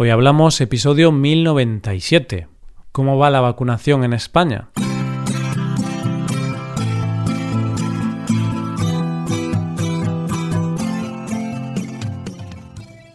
Hoy 0.00 0.10
hablamos 0.10 0.60
episodio 0.60 1.10
1097. 1.10 2.46
¿Cómo 2.92 3.18
va 3.18 3.30
la 3.30 3.40
vacunación 3.40 4.04
en 4.04 4.12
España? 4.12 4.68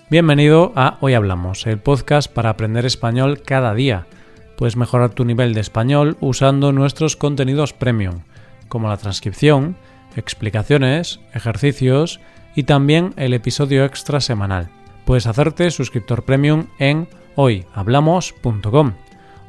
Bienvenido 0.09 0.73
a 0.75 0.97
Hoy 0.99 1.13
Hablamos, 1.13 1.65
el 1.67 1.79
podcast 1.79 2.29
para 2.29 2.49
aprender 2.49 2.86
español 2.86 3.44
cada 3.44 3.74
día. 3.74 4.06
Puedes 4.58 4.76
mejorar 4.76 5.12
tu 5.12 5.24
nivel 5.24 5.54
de 5.54 5.62
español 5.62 6.18
usando 6.20 6.74
nuestros 6.74 7.15
contenidos 7.15 7.72
premium, 7.72 8.24
como 8.68 8.90
la 8.90 8.97
transcripción, 8.97 9.78
explicaciones, 10.18 11.22
ejercicios 11.34 12.20
y 12.56 12.63
también 12.63 13.13
el 13.15 13.34
episodio 13.34 13.86
extra 13.86 14.20
semanal. 14.20 14.83
Puedes 15.06 15.28
hacerte 15.28 15.70
suscriptor 15.70 16.23
premium 16.23 16.67
en 16.80 17.09
hoyhablamos.com. 17.36 18.94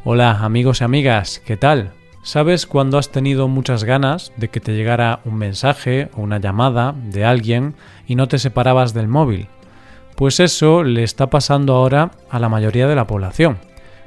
Hola 0.05 0.45
amigos 0.45 0.81
y 0.81 0.85
amigas, 0.85 1.41
¿qué 1.45 1.57
tal? 1.57 1.93
¿Sabes 2.25 2.67
cuando 2.67 2.99
has 2.99 3.13
tenido 3.13 3.47
muchas 3.47 3.85
ganas 3.85 4.33
de 4.37 4.49
que 4.49 4.59
te 4.59 4.73
llegara 4.73 5.21
un 5.25 5.37
mensaje 5.37 6.09
o 6.17 6.23
una 6.23 6.39
llamada 6.39 6.95
de 6.97 7.25
alguien 7.25 7.75
y 8.07 8.17
no 8.17 8.27
te 8.27 8.39
separabas 8.39 8.95
del 8.95 9.07
móvil? 9.07 9.47
Pues 10.17 10.41
eso 10.41 10.83
le 10.83 11.05
está 11.05 11.31
pasando 11.31 11.75
ahora 11.75 12.11
a 12.31 12.39
la 12.41 12.49
mayoría 12.49 12.89
de 12.89 12.97
la 12.97 13.07
población, 13.07 13.59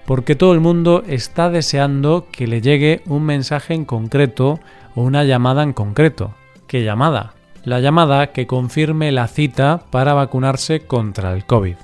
porque 0.05 0.35
todo 0.35 0.53
el 0.53 0.59
mundo 0.59 1.03
está 1.07 1.49
deseando 1.49 2.27
que 2.31 2.47
le 2.47 2.59
llegue 2.59 3.03
un 3.05 3.23
mensaje 3.23 3.73
en 3.73 3.85
concreto 3.85 4.59
o 4.95 5.01
una 5.01 5.23
llamada 5.23 5.63
en 5.63 5.73
concreto. 5.73 6.33
¿Qué 6.67 6.83
llamada? 6.83 7.36
La 7.67 7.81
llamada 7.81 8.27
que 8.27 8.47
confirme 8.47 9.11
la 9.11 9.27
cita 9.27 9.81
para 9.91 10.13
vacunarse 10.13 10.85
contra 10.85 11.33
el 11.33 11.43
COVID. 11.43 11.75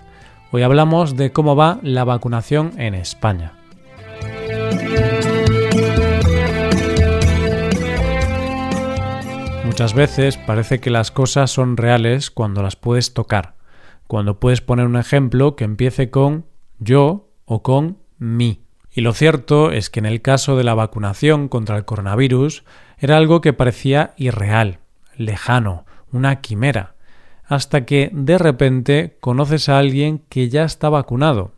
Hoy 0.54 0.62
hablamos 0.62 1.18
de 1.18 1.34
cómo 1.34 1.58
va 1.58 1.80
la 1.84 2.06
vacunación 2.06 2.72
en 2.78 2.96
España. 2.96 3.52
Muchas 9.66 9.94
veces 9.94 10.38
parece 10.38 10.80
que 10.80 10.90
las 10.90 11.12
cosas 11.12 11.52
son 11.52 11.76
reales 11.76 12.32
cuando 12.32 12.64
las 12.64 12.78
puedes 12.78 13.14
tocar, 13.14 13.56
cuando 14.08 14.40
puedes 14.40 14.62
poner 14.62 14.86
un 14.86 14.96
ejemplo 14.96 15.58
que 15.58 15.66
empiece 15.66 16.10
con 16.10 16.46
yo 16.80 17.28
o 17.44 17.62
con 17.62 17.98
mí. 18.18 18.64
Y 18.90 19.02
lo 19.02 19.12
cierto 19.12 19.74
es 19.74 19.90
que 19.90 20.00
en 20.00 20.06
el 20.06 20.22
caso 20.22 20.56
de 20.56 20.64
la 20.64 20.76
vacunación 20.76 21.50
contra 21.50 21.76
el 21.76 21.84
coronavirus 21.84 22.64
era 22.98 23.18
algo 23.18 23.42
que 23.42 23.52
parecía 23.52 24.14
irreal, 24.16 24.80
lejano, 25.18 25.86
una 26.12 26.42
quimera, 26.42 26.96
hasta 27.46 27.86
que 27.86 28.10
de 28.14 28.38
repente 28.38 29.18
conoces 29.20 29.70
a 29.70 29.78
alguien 29.78 30.20
que 30.30 30.50
ya 30.50 30.64
está 30.64 30.90
vacunado. 30.90 31.52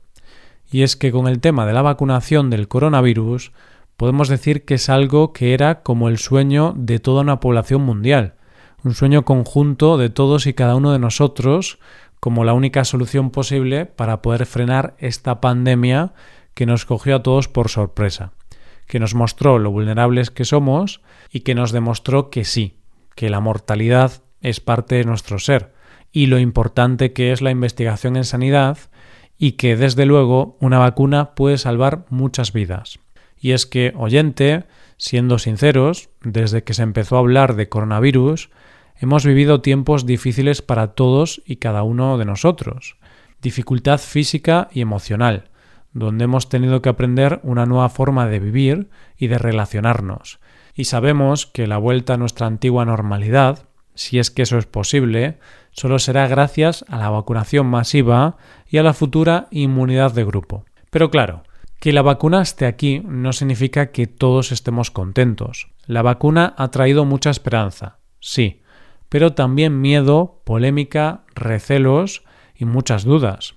Y 0.71 0.81
es 0.83 0.95
que 0.95 1.11
con 1.11 1.27
el 1.27 1.39
tema 1.39 1.65
de 1.65 1.73
la 1.73 1.81
vacunación 1.81 2.49
del 2.49 2.67
coronavirus 2.67 3.51
podemos 3.97 4.27
decir 4.27 4.65
que 4.65 4.75
es 4.75 4.89
algo 4.89 5.31
que 5.31 5.53
era 5.53 5.81
como 5.83 6.09
el 6.09 6.17
sueño 6.17 6.73
de 6.75 6.99
toda 6.99 7.21
una 7.21 7.39
población 7.39 7.81
mundial, 7.81 8.33
un 8.83 8.93
sueño 8.93 9.25
conjunto 9.25 9.97
de 9.97 10.09
todos 10.09 10.47
y 10.47 10.53
cada 10.53 10.75
uno 10.75 10.91
de 10.91 10.99
nosotros 10.99 11.79
como 12.19 12.43
la 12.43 12.53
única 12.53 12.85
solución 12.85 13.29
posible 13.29 13.85
para 13.85 14.21
poder 14.21 14.45
frenar 14.45 14.95
esta 14.97 15.41
pandemia 15.41 16.13
que 16.53 16.65
nos 16.65 16.85
cogió 16.85 17.17
a 17.17 17.23
todos 17.23 17.47
por 17.47 17.69
sorpresa, 17.69 18.31
que 18.87 18.99
nos 18.99 19.13
mostró 19.13 19.59
lo 19.59 19.71
vulnerables 19.71 20.31
que 20.31 20.45
somos 20.45 21.01
y 21.31 21.41
que 21.41 21.55
nos 21.55 21.71
demostró 21.71 22.29
que 22.29 22.43
sí, 22.43 22.77
que 23.15 23.29
la 23.29 23.39
mortalidad 23.39 24.23
es 24.41 24.59
parte 24.59 24.95
de 24.95 25.05
nuestro 25.05 25.39
ser 25.39 25.73
y 26.11 26.27
lo 26.27 26.39
importante 26.39 27.13
que 27.13 27.31
es 27.31 27.41
la 27.41 27.51
investigación 27.51 28.15
en 28.15 28.23
sanidad 28.23 28.77
y 29.37 29.53
que 29.53 29.75
desde 29.75 30.05
luego 30.05 30.57
una 30.61 30.79
vacuna 30.79 31.35
puede 31.35 31.57
salvar 31.57 32.05
muchas 32.09 32.53
vidas. 32.53 32.99
Y 33.37 33.51
es 33.51 33.65
que, 33.65 33.93
oyente, 33.97 34.63
siendo 34.97 35.39
sinceros, 35.39 36.09
desde 36.21 36.63
que 36.63 36.73
se 36.73 36.83
empezó 36.83 37.17
a 37.17 37.19
hablar 37.19 37.55
de 37.55 37.67
coronavirus, 37.67 38.49
hemos 38.97 39.25
vivido 39.25 39.61
tiempos 39.61 40.05
difíciles 40.05 40.61
para 40.61 40.93
todos 40.93 41.41
y 41.45 41.57
cada 41.57 41.83
uno 41.83 42.17
de 42.17 42.25
nosotros. 42.25 42.97
Dificultad 43.41 43.99
física 43.99 44.69
y 44.71 44.81
emocional, 44.81 45.49
donde 45.91 46.23
hemos 46.23 46.49
tenido 46.49 46.81
que 46.81 46.89
aprender 46.89 47.39
una 47.43 47.65
nueva 47.65 47.89
forma 47.89 48.27
de 48.27 48.39
vivir 48.39 48.89
y 49.17 49.27
de 49.27 49.37
relacionarnos, 49.37 50.39
y 50.75 50.85
sabemos 50.85 51.45
que 51.45 51.67
la 51.67 51.77
vuelta 51.77 52.15
a 52.15 52.17
nuestra 52.17 52.47
antigua 52.47 52.85
normalidad, 52.85 53.69
si 53.95 54.19
es 54.19 54.29
que 54.29 54.41
eso 54.41 54.57
es 54.57 54.65
posible, 54.65 55.39
solo 55.71 55.99
será 55.99 56.27
gracias 56.27 56.83
a 56.89 56.97
la 56.97 57.09
vacunación 57.09 57.67
masiva 57.67 58.37
y 58.67 58.77
a 58.77 58.83
la 58.83 58.93
futura 58.93 59.47
inmunidad 59.51 60.13
de 60.13 60.25
grupo. 60.25 60.65
Pero 60.89 61.09
claro, 61.09 61.43
que 61.79 61.93
la 61.93 62.01
vacuna 62.01 62.41
esté 62.41 62.65
aquí 62.65 63.01
no 63.05 63.31
significa 63.31 63.91
que 63.91 64.07
todos 64.07 64.51
estemos 64.51 64.91
contentos. 64.91 65.69
La 65.85 66.01
vacuna 66.01 66.53
ha 66.57 66.69
traído 66.71 67.05
mucha 67.05 67.29
esperanza, 67.29 67.99
sí, 68.19 68.61
pero 69.07 69.33
también 69.33 69.79
miedo, 69.81 70.41
polémica, 70.43 71.23
recelos 71.35 72.23
y 72.55 72.65
muchas 72.65 73.03
dudas. 73.03 73.55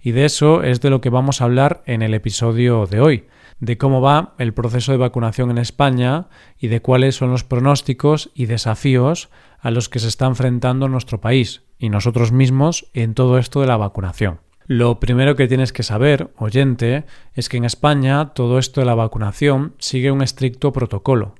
Y 0.00 0.12
de 0.12 0.24
eso 0.24 0.62
es 0.62 0.80
de 0.80 0.90
lo 0.90 1.00
que 1.00 1.10
vamos 1.10 1.40
a 1.40 1.44
hablar 1.44 1.82
en 1.86 2.02
el 2.02 2.14
episodio 2.14 2.86
de 2.86 3.00
hoy, 3.00 3.26
de 3.60 3.78
cómo 3.78 4.00
va 4.00 4.34
el 4.38 4.52
proceso 4.54 4.92
de 4.92 4.98
vacunación 4.98 5.50
en 5.50 5.58
España 5.58 6.28
y 6.58 6.68
de 6.68 6.80
cuáles 6.80 7.16
son 7.16 7.30
los 7.30 7.44
pronósticos 7.44 8.30
y 8.34 8.46
desafíos 8.46 9.30
a 9.60 9.70
los 9.70 9.88
que 9.88 9.98
se 9.98 10.08
está 10.08 10.26
enfrentando 10.26 10.88
nuestro 10.88 11.20
país 11.20 11.62
y 11.78 11.88
nosotros 11.88 12.32
mismos 12.32 12.90
en 12.94 13.14
todo 13.14 13.38
esto 13.38 13.60
de 13.60 13.66
la 13.66 13.76
vacunación. 13.76 14.40
Lo 14.66 14.98
primero 14.98 15.36
que 15.36 15.46
tienes 15.46 15.72
que 15.72 15.82
saber, 15.82 16.32
oyente, 16.38 17.04
es 17.34 17.48
que 17.48 17.58
en 17.58 17.64
España 17.64 18.32
todo 18.34 18.58
esto 18.58 18.80
de 18.80 18.86
la 18.86 18.94
vacunación 18.94 19.74
sigue 19.78 20.10
un 20.10 20.22
estricto 20.22 20.72
protocolo, 20.72 21.34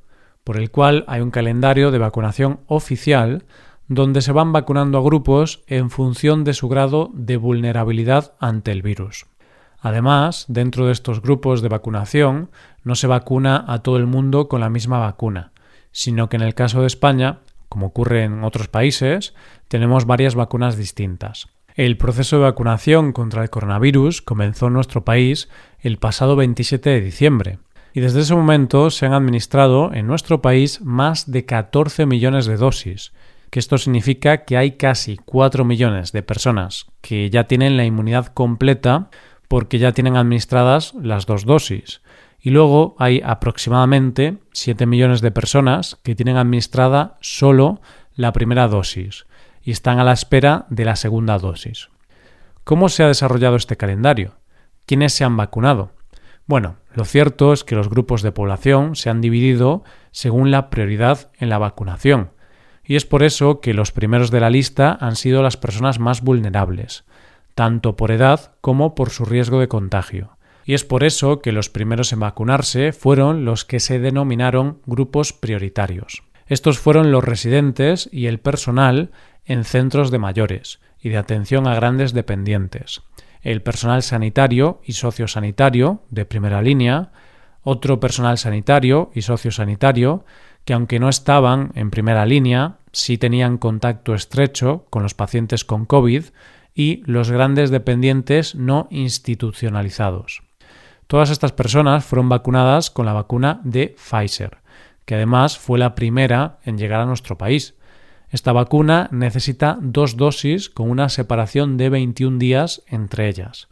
por 0.45 0.59
el 0.59 0.71
cual 0.71 1.05
hay 1.09 1.23
un 1.23 1.31
calendario 1.31 1.91
de 1.91 1.99
vacunación 1.99 2.61
oficial 2.67 3.45
donde 3.89 4.23
se 4.23 4.33
van 4.33 4.53
vacunando 4.53 4.99
a 4.99 5.03
grupos 5.03 5.63
en 5.67 5.91
función 5.91 6.45
de 6.45 6.55
su 6.55 6.69
grado 6.69 7.11
de 7.15 7.37
vulnerabilidad 7.37 8.35
ante 8.41 8.73
el 8.73 8.83
virus. 8.83 9.27
Además, 9.85 10.47
dentro 10.49 10.87
de 10.87 10.93
estos 10.93 11.21
grupos 11.21 11.61
de 11.61 11.69
vacunación 11.69 12.51
no 12.85 12.95
se 12.95 13.07
vacuna 13.07 13.67
a 13.69 13.83
todo 13.83 13.99
el 13.99 14.07
mundo 14.07 14.49
con 14.49 14.63
la 14.63 14.71
misma 14.71 14.99
vacuna, 14.99 15.53
sino 15.93 16.31
que 16.31 16.37
en 16.37 16.43
el 16.43 16.55
caso 16.55 16.81
de 16.81 16.87
España, 16.87 17.41
como 17.69 17.89
ocurre 17.89 18.25
en 18.25 18.45
otros 18.45 18.69
países, 18.69 19.35
tenemos 19.69 20.07
varias 20.07 20.37
vacunas 20.37 20.79
distintas. 20.79 21.49
El 21.75 21.99
proceso 21.99 22.37
de 22.37 22.45
vacunación 22.45 23.13
contra 23.13 23.43
el 23.43 23.51
coronavirus 23.51 24.23
comenzó 24.23 24.69
en 24.69 24.73
nuestro 24.73 25.05
país 25.05 25.51
el 25.81 25.99
pasado 25.99 26.35
27 26.35 26.89
de 26.89 27.01
diciembre, 27.03 27.59
y 27.93 28.01
desde 28.01 28.23
ese 28.23 28.35
momento 28.35 28.89
se 28.89 29.05
han 29.05 29.13
administrado 29.13 29.93
en 29.93 30.07
nuestro 30.07 30.41
país 30.41 30.81
más 30.81 31.31
de 31.31 31.45
14 31.45 32.07
millones 32.07 32.47
de 32.47 32.57
dosis, 32.57 33.13
que 33.51 33.59
esto 33.59 33.77
significa 33.77 34.47
que 34.47 34.57
hay 34.57 34.79
casi 34.79 35.19
4 35.19 35.63
millones 35.67 36.13
de 36.13 36.23
personas 36.23 36.87
que 37.03 37.29
ya 37.29 37.45
tienen 37.45 37.77
la 37.77 37.85
inmunidad 37.85 38.29
completa 38.29 39.11
porque 39.49 39.79
ya 39.79 39.93
tienen 39.93 40.17
administradas 40.17 40.95
las 40.95 41.27
dos 41.27 41.45
dosis. 41.45 42.03
Y 42.41 42.51
luego 42.51 42.95
hay 42.99 43.23
aproximadamente 43.25 44.39
7 44.53 44.87
millones 44.87 45.21
de 45.21 45.31
personas 45.31 45.99
que 46.03 46.15
tienen 46.15 46.37
administrada 46.37 47.17
solo 47.21 47.81
la 48.15 48.33
primera 48.33 48.69
dosis 48.69 49.27
y 49.63 49.71
están 49.71 49.99
a 49.99 50.05
la 50.05 50.13
espera 50.13 50.67
de 50.69 50.85
la 50.85 50.97
segunda 50.97 51.39
dosis. 51.39 51.89
¿Cómo 52.65 52.89
se 52.89 53.03
ha 53.03 53.09
desarrollado 53.09 53.57
este 53.57 53.77
calendario? 53.77 54.37
¿Quiénes 54.87 55.15
se 55.15 55.25
han 55.25 55.37
vacunado? 55.37 55.93
Bueno, 56.47 56.77
lo 56.95 57.05
cierto 57.05 57.55
es 57.55 57.65
que 57.65 57.75
los 57.75 57.89
grupos 57.89 58.21
de 58.23 58.33
población 58.33 58.97
se 58.97 59.09
han 59.09 59.23
dividido 59.23 59.83
según 60.11 60.51
la 60.51 60.69
prioridad 60.69 61.31
en 61.39 61.49
la 61.49 61.59
vacunación, 61.59 62.31
y 62.85 62.97
es 62.97 63.07
por 63.07 63.23
eso 63.23 63.61
que 63.61 63.73
los 63.73 63.93
primeros 63.93 64.31
de 64.31 64.41
la 64.41 64.51
lista 64.51 64.97
han 65.01 65.17
sido 65.17 65.43
las 65.43 65.57
personas 65.57 65.99
más 65.99 66.21
vulnerables, 66.21 67.05
tanto 67.55 67.97
por 67.97 68.11
edad 68.11 68.53
como 68.61 68.95
por 68.95 69.11
su 69.11 69.25
riesgo 69.25 69.61
de 69.61 69.69
contagio. 69.69 70.37
Y 70.65 70.75
es 70.75 70.85
por 70.85 71.05
eso 71.05 71.41
que 71.41 71.53
los 71.53 71.69
primeros 71.69 72.13
en 72.13 72.21
vacunarse 72.21 72.93
fueron 72.93 73.45
los 73.45 73.65
que 73.65 73.81
se 73.81 73.99
denominaron 73.99 74.81
grupos 74.87 75.33
prioritarios. 75.33 76.23
Estos 76.47 76.79
fueron 76.79 77.11
los 77.11 77.25
residentes 77.25 78.09
y 78.13 78.27
el 78.27 78.39
personal 78.39 79.11
en 79.45 79.65
centros 79.65 80.11
de 80.11 80.19
mayores 80.19 80.81
y 81.01 81.11
de 81.11 81.19
atención 81.19 81.67
a 81.67 81.75
grandes 81.75 82.13
dependientes, 82.13 83.03
el 83.43 83.63
personal 83.63 84.03
sanitario 84.03 84.81
y 84.85 84.93
sociosanitario 84.93 86.03
de 86.11 86.25
primera 86.25 86.63
línea, 86.63 87.13
otro 87.63 88.01
personal 88.01 88.39
sanitario 88.39 89.11
y 89.15 89.23
sociosanitario 89.23 90.25
que 90.65 90.73
aunque 90.73 90.99
no 90.99 91.11
estaban 91.11 91.73
en 91.75 91.91
primera 91.91 92.25
línea, 92.25 92.79
sí 92.93 93.19
tenían 93.19 93.59
contacto 93.59 94.15
estrecho 94.15 94.87
con 94.89 95.03
los 95.03 95.15
pacientes 95.15 95.65
con 95.65 95.85
COVID 95.85 96.25
y 96.75 97.03
los 97.07 97.31
grandes 97.31 97.71
dependientes 97.71 98.55
no 98.55 98.89
institucionalizados. 98.91 100.43
Todas 101.07 101.31
estas 101.31 101.53
personas 101.53 102.05
fueron 102.05 102.29
vacunadas 102.29 102.91
con 102.91 103.07
la 103.07 103.13
vacuna 103.13 103.61
de 103.65 103.95
Pfizer, 103.97 104.59
que 105.05 105.15
además 105.15 105.59
fue 105.59 105.79
la 105.79 105.95
primera 105.95 106.59
en 106.65 106.79
llegar 106.79 107.01
a 107.01 107.07
nuestro 107.07 107.39
país. 107.39 107.75
Esta 108.31 108.53
vacuna 108.53 109.09
necesita 109.13 109.79
dos 109.81 110.17
dosis 110.17 110.69
con 110.71 110.91
una 110.91 111.09
separación 111.09 111.77
de 111.77 111.91
21 111.91 112.39
días 112.39 112.83
entre 112.89 113.29
ellas. 113.29 113.69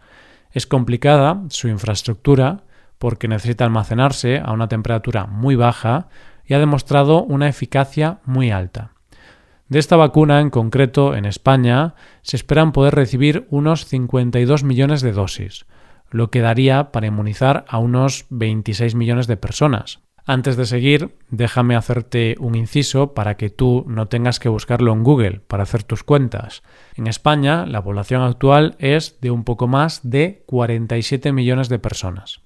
Es 0.52 0.66
complicada 0.66 1.42
su 1.48 1.68
infraestructura 1.68 2.64
porque 2.98 3.26
necesita 3.26 3.64
almacenarse 3.64 4.38
a 4.38 4.52
una 4.52 4.68
temperatura 4.68 5.26
muy 5.26 5.56
baja 5.56 6.08
y 6.44 6.54
ha 6.54 6.58
demostrado 6.60 7.24
una 7.24 7.48
eficacia 7.48 8.20
muy 8.24 8.50
alta. 8.50 8.91
De 9.72 9.78
esta 9.78 9.96
vacuna 9.96 10.42
en 10.42 10.50
concreto 10.50 11.16
en 11.16 11.24
España 11.24 11.94
se 12.20 12.36
esperan 12.36 12.72
poder 12.72 12.94
recibir 12.94 13.46
unos 13.48 13.86
52 13.86 14.64
millones 14.64 15.00
de 15.00 15.12
dosis, 15.12 15.64
lo 16.10 16.30
que 16.30 16.42
daría 16.42 16.92
para 16.92 17.06
inmunizar 17.06 17.64
a 17.68 17.78
unos 17.78 18.26
26 18.28 18.94
millones 18.94 19.28
de 19.28 19.38
personas. 19.38 20.00
Antes 20.26 20.58
de 20.58 20.66
seguir, 20.66 21.16
déjame 21.30 21.74
hacerte 21.74 22.36
un 22.38 22.54
inciso 22.54 23.14
para 23.14 23.38
que 23.38 23.48
tú 23.48 23.86
no 23.88 24.08
tengas 24.08 24.38
que 24.40 24.50
buscarlo 24.50 24.92
en 24.92 25.04
Google 25.04 25.40
para 25.40 25.62
hacer 25.62 25.84
tus 25.84 26.04
cuentas. 26.04 26.62
En 26.94 27.06
España, 27.06 27.64
la 27.64 27.82
población 27.82 28.20
actual 28.20 28.76
es 28.78 29.22
de 29.22 29.30
un 29.30 29.42
poco 29.42 29.68
más 29.68 30.00
de 30.02 30.44
47 30.48 31.32
millones 31.32 31.70
de 31.70 31.78
personas. 31.78 32.42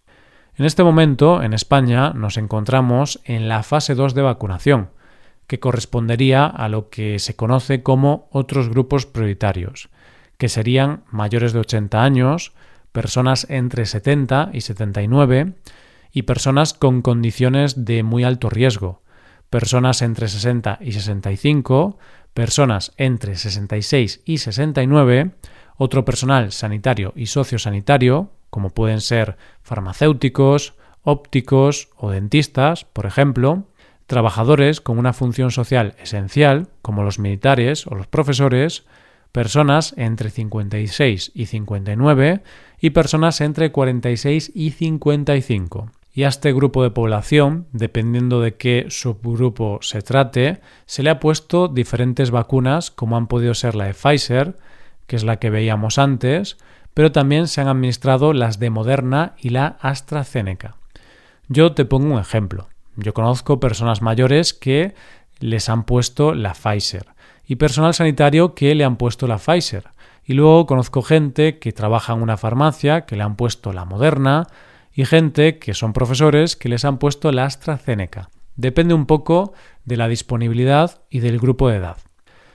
En 0.55 0.64
este 0.64 0.84
momento, 0.84 1.43
en 1.43 1.55
España, 1.55 2.12
nos 2.12 2.37
encontramos 2.37 3.20
en 3.25 3.49
la 3.49 3.64
fase 3.64 3.96
2 3.96 4.14
de 4.14 4.22
vacunación, 4.22 4.90
que 5.46 5.60
correspondería 5.60 6.46
a 6.46 6.69
lo 6.69 6.90
que 6.90 7.19
se 7.19 7.37
conoce 7.37 7.82
como 7.82 8.28
otros 8.31 8.69
grupos 8.69 9.06
prioritarios, 9.06 9.88
que 10.38 10.48
serían 10.48 11.04
mayores 11.10 11.52
de 11.52 11.60
80 11.60 12.02
años, 12.02 12.52
personas 12.93 13.46
entre 13.50 13.87
70 13.87 14.50
y 14.52 14.60
79, 14.62 15.54
y 16.12 16.22
personas 16.22 16.72
con 16.72 17.02
condiciones 17.02 17.84
de 17.84 18.02
muy 18.02 18.25
alto 18.25 18.48
riesgo, 18.48 19.02
personas 19.50 20.02
entre 20.02 20.28
60 20.28 20.78
y 20.81 20.93
65, 20.93 21.98
personas 22.32 22.93
entre 22.96 23.37
66 23.37 24.22
y 24.25 24.38
69, 24.38 25.32
otro 25.76 26.04
personal 26.04 26.52
sanitario 26.52 27.12
y 27.16 27.26
sociosanitario, 27.26 28.31
como 28.50 28.70
pueden 28.70 29.00
ser 29.00 29.37
farmacéuticos, 29.62 30.75
ópticos 31.02 31.90
o 31.96 32.10
dentistas, 32.10 32.84
por 32.84 33.06
ejemplo, 33.06 33.64
trabajadores 34.06 34.81
con 34.81 34.99
una 34.99 35.12
función 35.12 35.50
social 35.50 35.94
esencial, 35.99 36.69
como 36.82 37.03
los 37.03 37.19
militares 37.19 37.87
o 37.87 37.94
los 37.94 38.06
profesores, 38.06 38.87
personas 39.32 39.94
entre 39.97 40.31
56 40.31 41.32
y 41.35 41.47
59 41.47 42.43
y 42.81 42.91
personas 42.91 43.41
entre 43.41 43.73
46 43.73 44.53
y 44.55 44.70
55 44.70 45.91
y 46.17 46.25
a 46.25 46.29
este 46.29 46.55
grupo 46.55 46.82
de 46.82 46.91
población, 46.91 47.67
dependiendo 47.73 48.41
de 48.41 48.55
qué 48.55 48.87
subgrupo 48.88 49.81
se 49.82 50.00
trate, 50.00 50.62
se 50.87 51.03
le 51.03 51.11
ha 51.11 51.20
puesto 51.20 51.69
diferentes 51.69 52.31
vacunas 52.31 52.91
como 52.91 53.19
han 53.19 53.26
podido 53.26 53.53
ser 53.53 53.75
la 53.75 53.85
de 53.85 53.93
Pfizer, 53.93 54.56
que 55.06 55.17
es 55.17 55.25
la 55.25 55.37
que 55.37 55.50
veíamos 55.50 55.99
antes, 55.99 56.56
pero 56.94 57.12
también 57.12 57.49
se 57.49 57.61
han 57.61 57.69
administrado 57.69 58.32
las 58.32 58.58
de 58.58 58.70
Moderna 58.70 59.35
y 59.38 59.50
la 59.50 59.76
AstraZeneca. 59.82 60.76
Yo 61.49 61.73
te 61.73 61.85
pongo 61.85 62.14
un 62.14 62.19
ejemplo. 62.19 62.69
Yo 62.96 63.14
conozco 63.14 63.60
personas 63.60 64.02
mayores 64.02 64.54
que 64.54 64.94
les 65.38 65.69
han 65.69 65.84
puesto 65.84 66.34
la 66.34 66.54
Pfizer 66.54 67.06
y 67.46 67.56
personal 67.56 67.94
sanitario 67.94 68.54
que 68.54 68.75
le 68.75 68.84
han 68.84 68.96
puesto 68.96 69.26
la 69.26 69.38
Pfizer. 69.38 69.90
Y 70.25 70.34
luego 70.34 70.66
conozco 70.66 71.02
gente 71.02 71.58
que 71.58 71.72
trabaja 71.72 72.12
en 72.12 72.22
una 72.22 72.37
farmacia 72.37 73.02
que 73.02 73.16
le 73.16 73.22
han 73.22 73.37
puesto 73.37 73.72
la 73.72 73.84
Moderna, 73.84 74.48
y 74.96 75.04
gente 75.04 75.58
que 75.58 75.75
son 75.75 75.93
profesores 75.93 76.56
que 76.56 76.70
les 76.70 76.87
han 76.87 76.98
puesto 76.98 77.31
la 77.31 77.44
AstraZeneca. 77.44 78.31
Depende 78.56 78.94
un 78.94 79.04
poco 79.04 79.52
de 79.84 79.98
la 79.98 80.08
disponibilidad 80.08 81.02
y 81.10 81.20
del 81.20 81.38
grupo 81.38 81.69
de 81.69 81.76
edad. 81.76 81.98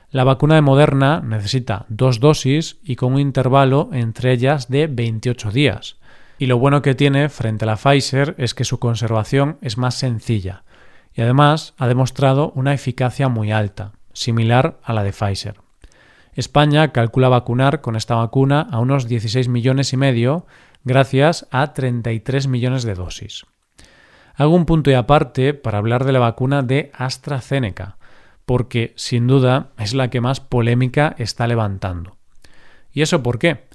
La 0.09 0.23
vacuna 0.23 0.55
de 0.55 0.61
Moderna 0.61 1.21
necesita 1.21 1.85
dos 1.87 2.19
dosis 2.19 2.79
y 2.83 2.95
con 2.95 3.13
un 3.13 3.19
intervalo 3.19 3.89
entre 3.93 4.33
ellas 4.33 4.69
de 4.69 4.87
28 4.87 5.51
días. 5.51 5.97
Y 6.41 6.47
lo 6.47 6.57
bueno 6.57 6.81
que 6.81 6.95
tiene 6.95 7.29
frente 7.29 7.65
a 7.65 7.67
la 7.67 7.75
Pfizer 7.75 8.33
es 8.39 8.55
que 8.55 8.63
su 8.63 8.79
conservación 8.79 9.59
es 9.61 9.77
más 9.77 9.93
sencilla 9.93 10.63
y 11.13 11.21
además 11.21 11.75
ha 11.77 11.87
demostrado 11.87 12.51
una 12.55 12.73
eficacia 12.73 13.29
muy 13.29 13.51
alta, 13.51 13.91
similar 14.11 14.79
a 14.81 14.93
la 14.93 15.03
de 15.03 15.11
Pfizer. 15.11 15.57
España 16.33 16.93
calcula 16.93 17.29
vacunar 17.29 17.81
con 17.81 17.95
esta 17.95 18.15
vacuna 18.15 18.67
a 18.71 18.79
unos 18.79 19.07
16 19.07 19.49
millones 19.49 19.93
y 19.93 19.97
medio 19.97 20.47
gracias 20.83 21.47
a 21.51 21.73
33 21.73 22.47
millones 22.47 22.81
de 22.85 22.95
dosis. 22.95 23.45
Hago 24.33 24.55
un 24.55 24.65
punto 24.65 24.89
y 24.89 24.95
aparte 24.95 25.53
para 25.53 25.77
hablar 25.77 26.05
de 26.05 26.11
la 26.11 26.17
vacuna 26.17 26.63
de 26.63 26.91
AstraZeneca, 26.95 27.97
porque 28.47 28.93
sin 28.95 29.27
duda 29.27 29.73
es 29.77 29.93
la 29.93 30.09
que 30.09 30.21
más 30.21 30.39
polémica 30.39 31.13
está 31.19 31.45
levantando. 31.45 32.17
¿Y 32.91 33.03
eso 33.03 33.21
por 33.21 33.37
qué? 33.37 33.67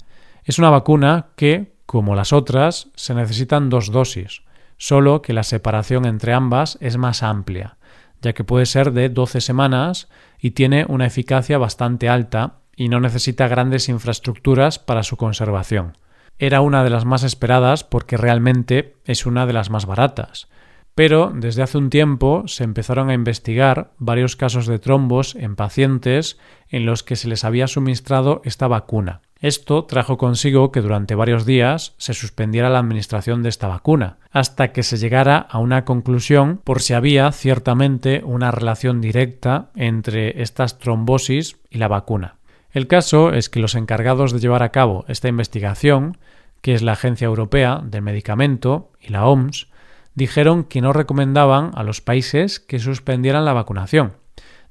Es 0.43 0.59
una 0.59 0.69
vacuna 0.69 1.27
que, 1.37 1.76
como 1.87 2.13
las 2.13 2.31
otras, 2.31 2.89
se 2.93 3.15
necesitan 3.15 3.69
dos 3.69 3.91
dosis, 3.91 4.43
solo 4.77 5.23
que 5.23 5.33
la 5.33 5.41
separación 5.41 6.05
entre 6.05 6.33
ambas 6.33 6.77
es 6.79 6.97
más 6.97 7.23
amplia, 7.23 7.77
ya 8.21 8.33
que 8.33 8.43
puede 8.43 8.67
ser 8.67 8.91
de 8.91 9.09
12 9.09 9.41
semanas 9.41 10.07
y 10.39 10.51
tiene 10.51 10.85
una 10.87 11.07
eficacia 11.07 11.57
bastante 11.57 12.07
alta 12.07 12.59
y 12.75 12.89
no 12.89 12.99
necesita 12.99 13.47
grandes 13.47 13.89
infraestructuras 13.89 14.77
para 14.77 15.01
su 15.01 15.17
conservación 15.17 15.93
era 16.39 16.61
una 16.61 16.83
de 16.83 16.89
las 16.89 17.05
más 17.05 17.23
esperadas 17.23 17.83
porque 17.83 18.17
realmente 18.17 18.95
es 19.05 19.25
una 19.25 19.45
de 19.45 19.53
las 19.53 19.69
más 19.69 19.85
baratas. 19.85 20.47
Pero 20.93 21.31
desde 21.33 21.61
hace 21.61 21.77
un 21.77 21.89
tiempo 21.89 22.43
se 22.47 22.63
empezaron 22.63 23.09
a 23.09 23.13
investigar 23.13 23.91
varios 23.97 24.35
casos 24.35 24.65
de 24.65 24.79
trombos 24.79 25.35
en 25.35 25.55
pacientes 25.55 26.39
en 26.69 26.85
los 26.85 27.03
que 27.03 27.15
se 27.15 27.27
les 27.27 27.43
había 27.43 27.67
suministrado 27.67 28.41
esta 28.43 28.67
vacuna. 28.67 29.21
Esto 29.39 29.85
trajo 29.85 30.17
consigo 30.17 30.71
que 30.71 30.81
durante 30.81 31.13
varios 31.13 31.45
días 31.45 31.93
se 31.97 32.15
suspendiera 32.15 32.69
la 32.69 32.79
administración 32.79 33.43
de 33.43 33.49
esta 33.49 33.67
vacuna, 33.67 34.17
hasta 34.31 34.71
que 34.71 34.81
se 34.81 34.97
llegara 34.97 35.37
a 35.37 35.59
una 35.59 35.85
conclusión 35.85 36.59
por 36.63 36.81
si 36.81 36.93
había 36.93 37.31
ciertamente 37.31 38.23
una 38.23 38.49
relación 38.49 38.99
directa 38.99 39.69
entre 39.75 40.41
estas 40.41 40.79
trombosis 40.79 41.57
y 41.69 41.77
la 41.77 41.87
vacuna. 41.87 42.35
El 42.71 42.87
caso 42.87 43.31
es 43.31 43.49
que 43.49 43.59
los 43.59 43.75
encargados 43.75 44.33
de 44.33 44.39
llevar 44.39 44.63
a 44.63 44.71
cabo 44.71 45.05
esta 45.07 45.27
investigación, 45.27 46.17
que 46.61 46.73
es 46.73 46.81
la 46.81 46.93
Agencia 46.93 47.25
Europea 47.25 47.81
del 47.83 48.01
Medicamento 48.01 48.91
y 48.99 49.09
la 49.09 49.25
OMS, 49.27 49.67
dijeron 50.15 50.63
que 50.63 50.81
no 50.81 50.93
recomendaban 50.93 51.71
a 51.75 51.83
los 51.83 52.01
países 52.01 52.59
que 52.59 52.79
suspendieran 52.79 53.45
la 53.45 53.53
vacunación, 53.53 54.13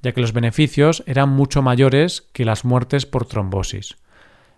ya 0.03 0.11
que 0.13 0.21
los 0.21 0.33
beneficios 0.33 1.05
eran 1.07 1.29
mucho 1.29 1.63
mayores 1.63 2.29
que 2.33 2.45
las 2.45 2.65
muertes 2.65 3.07
por 3.07 3.27
trombosis. 3.27 3.97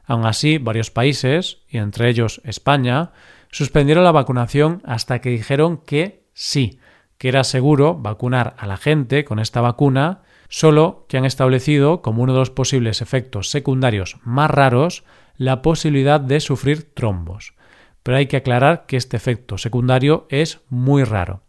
Aun 0.08 0.24
así, 0.24 0.56
varios 0.56 0.90
países, 0.90 1.58
y 1.68 1.76
entre 1.76 2.08
ellos 2.08 2.40
España, 2.42 3.12
suspendieron 3.52 4.04
la 4.04 4.10
vacunación 4.10 4.80
hasta 4.86 5.20
que 5.20 5.28
dijeron 5.28 5.76
que 5.76 6.24
sí, 6.32 6.80
que 7.18 7.28
era 7.28 7.44
seguro 7.44 7.94
vacunar 7.94 8.56
a 8.58 8.66
la 8.66 8.78
gente 8.78 9.26
con 9.26 9.38
esta 9.38 9.60
vacuna 9.60 10.22
solo 10.48 11.04
que 11.10 11.18
han 11.18 11.26
establecido 11.26 12.00
como 12.00 12.22
uno 12.22 12.32
de 12.32 12.38
los 12.38 12.50
posibles 12.50 13.02
efectos 13.02 13.50
secundarios 13.50 14.16
más 14.24 14.50
raros 14.50 15.04
la 15.36 15.60
posibilidad 15.60 16.20
de 16.20 16.40
sufrir 16.40 16.94
trombos. 16.94 17.52
Pero 18.02 18.16
hay 18.16 18.28
que 18.28 18.38
aclarar 18.38 18.86
que 18.86 18.96
este 18.96 19.18
efecto 19.18 19.58
secundario 19.58 20.26
es 20.30 20.62
muy 20.70 21.04
raro. 21.04 21.42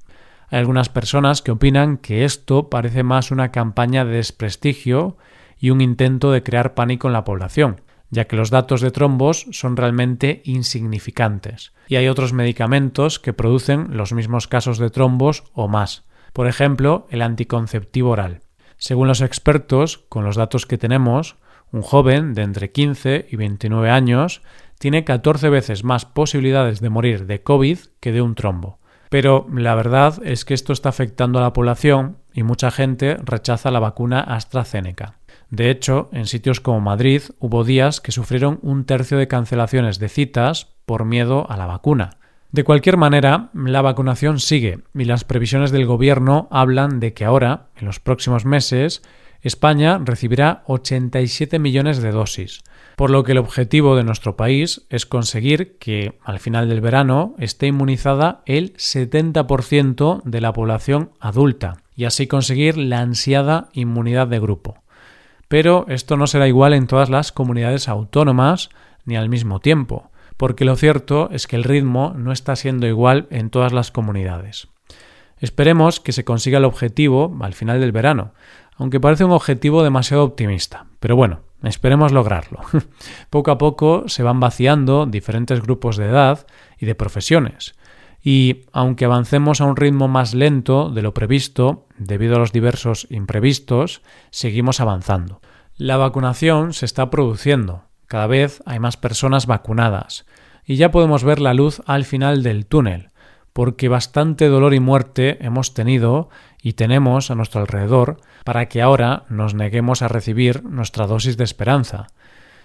Hay 0.48 0.58
algunas 0.58 0.88
personas 0.88 1.42
que 1.42 1.52
opinan 1.52 1.98
que 1.98 2.24
esto 2.24 2.70
parece 2.70 3.04
más 3.04 3.30
una 3.30 3.52
campaña 3.52 4.04
de 4.04 4.16
desprestigio 4.16 5.16
y 5.60 5.70
un 5.70 5.80
intento 5.80 6.32
de 6.32 6.42
crear 6.42 6.74
pánico 6.74 7.06
en 7.06 7.12
la 7.12 7.22
población, 7.22 7.82
ya 8.10 8.26
que 8.26 8.36
los 8.36 8.50
datos 8.50 8.80
de 8.80 8.90
trombos 8.90 9.46
son 9.50 9.76
realmente 9.76 10.42
insignificantes, 10.44 11.72
y 11.88 11.96
hay 11.96 12.08
otros 12.08 12.32
medicamentos 12.32 13.18
que 13.18 13.32
producen 13.32 13.96
los 13.96 14.12
mismos 14.12 14.48
casos 14.48 14.78
de 14.78 14.90
trombos 14.90 15.44
o 15.52 15.68
más, 15.68 16.04
por 16.32 16.46
ejemplo, 16.46 17.06
el 17.10 17.22
anticonceptivo 17.22 18.10
oral. 18.10 18.40
Según 18.76 19.08
los 19.08 19.20
expertos, 19.20 19.98
con 20.08 20.24
los 20.24 20.36
datos 20.36 20.66
que 20.66 20.78
tenemos, 20.78 21.36
un 21.72 21.82
joven 21.82 22.34
de 22.34 22.42
entre 22.42 22.70
15 22.70 23.26
y 23.28 23.36
29 23.36 23.90
años 23.90 24.42
tiene 24.78 25.04
14 25.04 25.50
veces 25.50 25.84
más 25.84 26.04
posibilidades 26.04 26.80
de 26.80 26.88
morir 26.88 27.26
de 27.26 27.42
COVID 27.42 27.78
que 28.00 28.12
de 28.12 28.22
un 28.22 28.34
trombo. 28.34 28.78
Pero 29.10 29.46
la 29.52 29.74
verdad 29.74 30.20
es 30.22 30.44
que 30.44 30.54
esto 30.54 30.72
está 30.72 30.90
afectando 30.90 31.38
a 31.38 31.42
la 31.42 31.52
población 31.52 32.18
y 32.32 32.42
mucha 32.42 32.70
gente 32.70 33.16
rechaza 33.16 33.70
la 33.70 33.80
vacuna 33.80 34.20
AstraZeneca. 34.20 35.17
De 35.50 35.70
hecho, 35.70 36.10
en 36.12 36.26
sitios 36.26 36.60
como 36.60 36.80
Madrid 36.80 37.22
hubo 37.38 37.64
días 37.64 38.00
que 38.00 38.12
sufrieron 38.12 38.58
un 38.62 38.84
tercio 38.84 39.16
de 39.16 39.28
cancelaciones 39.28 39.98
de 39.98 40.08
citas 40.08 40.68
por 40.84 41.04
miedo 41.04 41.50
a 41.50 41.56
la 41.56 41.66
vacuna. 41.66 42.18
De 42.50 42.64
cualquier 42.64 42.96
manera, 42.96 43.50
la 43.52 43.82
vacunación 43.82 44.40
sigue 44.40 44.80
y 44.94 45.04
las 45.04 45.24
previsiones 45.24 45.70
del 45.70 45.86
Gobierno 45.86 46.48
hablan 46.50 46.98
de 47.00 47.12
que 47.12 47.24
ahora, 47.24 47.66
en 47.76 47.86
los 47.86 48.00
próximos 48.00 48.46
meses, 48.46 49.02
España 49.42 50.00
recibirá 50.02 50.62
87 50.66 51.58
millones 51.58 52.02
de 52.02 52.10
dosis, 52.10 52.62
por 52.96 53.10
lo 53.10 53.22
que 53.22 53.32
el 53.32 53.38
objetivo 53.38 53.96
de 53.96 54.04
nuestro 54.04 54.36
país 54.36 54.86
es 54.90 55.06
conseguir 55.06 55.76
que 55.78 56.18
al 56.24 56.40
final 56.40 56.68
del 56.68 56.80
verano 56.80 57.34
esté 57.38 57.68
inmunizada 57.68 58.42
el 58.46 58.72
70% 58.74 60.22
de 60.24 60.40
la 60.40 60.52
población 60.52 61.12
adulta 61.20 61.82
y 61.94 62.04
así 62.04 62.26
conseguir 62.26 62.76
la 62.76 63.00
ansiada 63.00 63.68
inmunidad 63.72 64.26
de 64.26 64.40
grupo. 64.40 64.82
Pero 65.48 65.86
esto 65.88 66.16
no 66.16 66.26
será 66.26 66.46
igual 66.46 66.74
en 66.74 66.86
todas 66.86 67.10
las 67.10 67.32
comunidades 67.32 67.88
autónomas 67.88 68.70
ni 69.04 69.16
al 69.16 69.28
mismo 69.28 69.60
tiempo 69.60 70.10
porque 70.38 70.64
lo 70.64 70.76
cierto 70.76 71.28
es 71.32 71.46
que 71.46 71.56
el 71.56 71.64
ritmo 71.64 72.14
no 72.16 72.32
está 72.32 72.56
siendo 72.56 72.86
igual 72.86 73.26
en 73.30 73.50
todas 73.50 73.72
las 73.72 73.90
comunidades. 73.90 74.68
Esperemos 75.40 76.00
que 76.00 76.12
se 76.12 76.24
consiga 76.24 76.58
el 76.58 76.64
objetivo 76.64 77.36
al 77.42 77.54
final 77.54 77.80
del 77.80 77.92
verano, 77.92 78.32
aunque 78.76 79.00
parece 79.00 79.24
un 79.24 79.32
objetivo 79.32 79.82
demasiado 79.82 80.22
optimista. 80.22 80.86
Pero 81.00 81.16
bueno, 81.16 81.40
esperemos 81.64 82.12
lograrlo. 82.12 82.60
poco 83.30 83.50
a 83.50 83.58
poco 83.58 84.04
se 84.06 84.22
van 84.22 84.38
vaciando 84.38 85.06
diferentes 85.06 85.60
grupos 85.60 85.96
de 85.96 86.06
edad 86.06 86.46
y 86.78 86.86
de 86.86 86.94
profesiones. 86.94 87.74
Y 88.22 88.64
aunque 88.72 89.04
avancemos 89.04 89.60
a 89.60 89.64
un 89.64 89.76
ritmo 89.76 90.08
más 90.08 90.34
lento 90.34 90.90
de 90.90 91.02
lo 91.02 91.14
previsto, 91.14 91.86
debido 91.98 92.36
a 92.36 92.38
los 92.38 92.52
diversos 92.52 93.06
imprevistos, 93.10 94.02
seguimos 94.30 94.80
avanzando. 94.80 95.40
La 95.76 95.96
vacunación 95.96 96.72
se 96.72 96.84
está 96.86 97.10
produciendo, 97.10 97.84
cada 98.06 98.26
vez 98.26 98.62
hay 98.66 98.80
más 98.80 98.96
personas 98.96 99.46
vacunadas 99.46 100.26
y 100.64 100.76
ya 100.76 100.90
podemos 100.90 101.24
ver 101.24 101.40
la 101.40 101.54
luz 101.54 101.80
al 101.86 102.04
final 102.04 102.42
del 102.42 102.66
túnel, 102.66 103.10
porque 103.52 103.88
bastante 103.88 104.48
dolor 104.48 104.74
y 104.74 104.80
muerte 104.80 105.38
hemos 105.40 105.72
tenido 105.72 106.28
y 106.62 106.74
tenemos 106.74 107.30
a 107.30 107.34
nuestro 107.34 107.60
alrededor 107.60 108.20
para 108.44 108.66
que 108.68 108.82
ahora 108.82 109.24
nos 109.28 109.54
neguemos 109.54 110.02
a 110.02 110.08
recibir 110.08 110.64
nuestra 110.64 111.06
dosis 111.06 111.36
de 111.36 111.44
esperanza. 111.44 112.08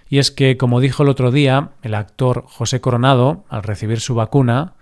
Y 0.09 0.19
es 0.19 0.31
que, 0.31 0.57
como 0.57 0.81
dijo 0.81 1.03
el 1.03 1.09
otro 1.09 1.31
día 1.31 1.71
el 1.81 1.95
actor 1.95 2.43
José 2.47 2.81
Coronado, 2.81 3.45
al 3.47 3.63
recibir 3.63 4.01
su 4.01 4.15
vacuna, 4.15 4.73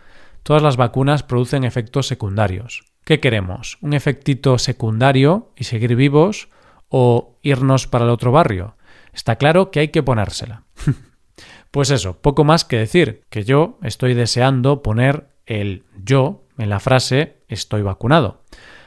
todas 0.44 0.62
las 0.62 0.78
vacunas 0.78 1.24
producen 1.24 1.64
efectos 1.64 2.08
secundarios. 2.08 2.84
¿Qué 3.04 3.20
queremos? 3.20 3.78
¿Un 3.82 3.94
efectito 3.94 4.58
secundario 4.58 5.52
y 5.56 5.64
seguir 5.64 5.96
vivos 5.96 6.50
o 6.90 7.38
irnos 7.42 7.88
para 7.88 8.06
el 8.06 8.12
otro 8.12 8.32
barrio? 8.32 8.76
Está 9.14 9.38
claro 9.38 9.72
que 9.72 9.80
hay 9.80 9.88
que 9.90 10.04
ponérsela. 10.04 10.64
pues 11.72 11.90
eso, 11.90 12.22
poco 12.22 12.44
más 12.44 12.66
que 12.66 12.78
decir, 12.78 13.24
que 13.30 13.44
yo 13.44 13.80
estoy 13.82 14.14
deseando 14.14 14.84
poner 14.84 15.28
el 15.46 15.84
yo 16.04 16.44
en 16.58 16.70
la 16.70 16.80
frase 16.80 17.38
estoy 17.48 17.82
vacunado. 17.82 18.44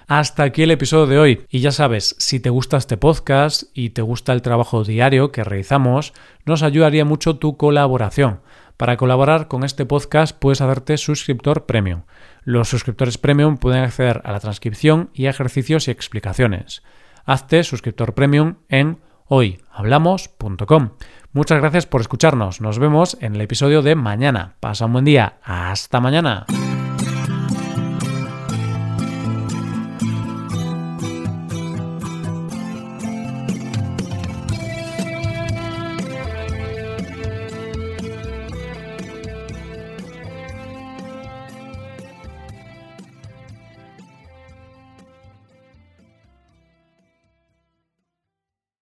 Hasta 0.07 0.43
aquí 0.43 0.63
el 0.63 0.71
episodio 0.71 1.07
de 1.07 1.19
hoy. 1.19 1.47
Y 1.49 1.61
ya 1.61 1.73
sabes, 1.73 2.15
si 2.19 2.39
te 2.39 2.51
gusta 2.51 2.77
este 2.77 2.97
podcast 2.97 3.65
y 3.73 3.91
te 3.91 4.03
gusta 4.03 4.33
el 4.33 4.43
trabajo 4.43 4.85
diario 4.85 5.33
que 5.33 5.45
realizamos, 5.45 6.13
nos 6.45 6.63
ayudaría 6.63 7.05
mucho 7.05 7.37
tu 7.37 7.57
colaboración. 7.57 8.41
Para 8.77 8.97
colaborar 8.97 9.49
con 9.49 9.65
este 9.65 9.87
podcast 9.87 10.37
puedes 10.37 10.61
hacerte 10.61 10.97
suscriptor 10.97 11.67
premium. 11.67 12.03
Los 12.43 12.69
suscriptores 12.69 13.19
premium 13.19 13.57
pueden 13.57 13.83
acceder 13.83 14.21
a 14.25 14.33
la 14.33 14.41
transcripción 14.41 15.11
y 15.15 15.27
ejercicios 15.27 15.87
y 15.87 15.93
explicaciones. 15.93 16.83
Hazte 17.25 17.63
suscriptor 17.63 18.15
premium 18.15 18.57
en 18.69 18.99
hoyhablamos.com. 19.27 20.91
Muchas 21.33 21.61
gracias 21.61 21.87
por 21.87 22.01
escucharnos. 22.01 22.61
Nos 22.61 22.79
vemos 22.79 23.17
en 23.21 23.35
el 23.35 23.41
episodio 23.41 23.83
de 23.83 23.95
mañana. 23.95 24.57
Pasa 24.61 24.87
un 24.87 24.93
buen 24.93 25.05
día. 25.05 25.39
Hasta 25.43 26.01
mañana. 26.01 26.47